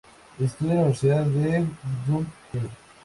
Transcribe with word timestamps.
Estudia 0.39 0.71
en 0.73 0.77
la 0.77 0.81
Universidad 0.81 1.25
de 1.27 1.63
Kyung 2.07 2.25
Hee. 2.53 2.69